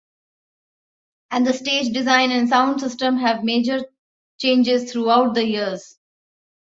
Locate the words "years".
5.45-5.95